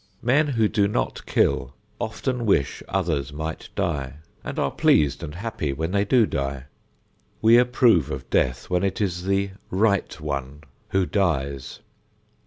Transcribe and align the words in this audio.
Men 0.23 0.47
who 0.47 0.67
do 0.67 0.87
not 0.87 1.23
kill 1.27 1.75
often 1.99 2.47
wish 2.47 2.81
others 2.89 3.31
might 3.31 3.69
die 3.75 4.13
and 4.43 4.57
are 4.57 4.71
pleased 4.71 5.21
and 5.21 5.35
happy 5.35 5.73
when 5.73 5.91
they 5.91 6.05
do 6.05 6.25
die. 6.25 6.63
We 7.39 7.59
approve 7.59 8.09
of 8.09 8.27
death 8.31 8.67
when 8.67 8.83
it 8.83 8.99
is 8.99 9.25
the 9.25 9.51
right 9.69 10.19
one 10.19 10.63
who 10.89 11.05
dies. 11.05 11.81